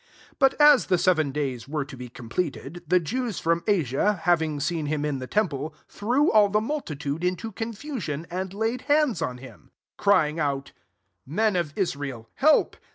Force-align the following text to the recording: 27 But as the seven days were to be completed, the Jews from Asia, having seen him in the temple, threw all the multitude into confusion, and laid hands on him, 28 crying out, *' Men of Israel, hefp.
27 0.39 0.39
But 0.39 0.55
as 0.59 0.87
the 0.87 0.97
seven 0.97 1.31
days 1.31 1.67
were 1.67 1.85
to 1.85 1.95
be 1.95 2.09
completed, 2.09 2.81
the 2.87 2.99
Jews 2.99 3.39
from 3.39 3.63
Asia, 3.67 4.13
having 4.23 4.59
seen 4.59 4.87
him 4.87 5.05
in 5.05 5.19
the 5.19 5.27
temple, 5.27 5.75
threw 5.87 6.31
all 6.31 6.49
the 6.49 6.59
multitude 6.59 7.23
into 7.23 7.51
confusion, 7.51 8.25
and 8.31 8.51
laid 8.51 8.81
hands 8.89 9.21
on 9.21 9.37
him, 9.37 9.69
28 9.97 9.97
crying 10.03 10.39
out, 10.39 10.71
*' 11.03 11.25
Men 11.37 11.55
of 11.55 11.71
Israel, 11.75 12.27
hefp. 12.41 12.77